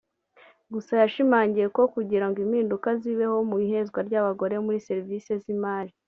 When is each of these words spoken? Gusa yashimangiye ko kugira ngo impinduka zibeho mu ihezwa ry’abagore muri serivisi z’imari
Gusa 0.73 0.93
yashimangiye 1.01 1.67
ko 1.75 1.81
kugira 1.93 2.25
ngo 2.27 2.37
impinduka 2.45 2.87
zibeho 3.01 3.37
mu 3.49 3.55
ihezwa 3.65 3.99
ry’abagore 4.07 4.55
muri 4.65 4.83
serivisi 4.87 5.31
z’imari 5.43 5.91